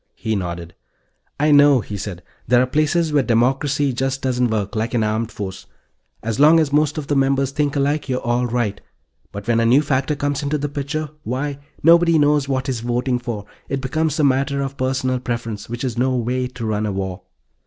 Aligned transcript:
He 0.15 0.35
nodded. 0.35 0.73
"I 1.39 1.51
know," 1.51 1.81
he 1.81 1.95
said. 1.95 2.23
"There 2.47 2.59
are 2.59 2.65
places 2.65 3.13
where 3.13 3.21
democracy 3.21 3.93
just 3.93 4.23
doesn't 4.23 4.49
work. 4.49 4.75
Like 4.75 4.95
an 4.95 5.03
armed 5.03 5.31
force. 5.31 5.67
As 6.23 6.39
long 6.39 6.59
as 6.59 6.73
most 6.73 6.97
of 6.97 7.05
the 7.05 7.15
members 7.15 7.51
think 7.51 7.75
alike, 7.75 8.09
you're 8.09 8.19
all 8.21 8.47
right. 8.47 8.81
But 9.31 9.47
when 9.47 9.59
a 9.59 9.63
new 9.67 9.83
factor 9.83 10.15
comes 10.15 10.41
into 10.41 10.57
the 10.57 10.69
picture 10.69 11.11
why, 11.23 11.59
nobody 11.83 12.17
knows 12.17 12.49
what 12.49 12.65
he's 12.65 12.79
voting 12.79 13.19
for. 13.19 13.45
It 13.69 13.79
becomes 13.79 14.19
a 14.19 14.23
matter 14.23 14.63
of 14.63 14.75
personal 14.75 15.19
preference 15.19 15.69
which 15.69 15.83
is 15.83 15.99
no 15.99 16.15
way 16.15 16.47
to 16.47 16.65
run 16.65 16.87
a 16.87 16.91
war." 16.91 17.21